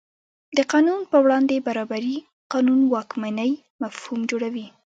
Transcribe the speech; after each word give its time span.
د 0.57 0.59
قانون 0.71 1.01
په 1.11 1.17
وړاندې 1.25 1.63
برابري 1.67 2.15
قانون 2.53 2.79
واکمنۍ 2.93 3.51
مفهوم 3.81 4.19
جوړوي. 4.31 4.67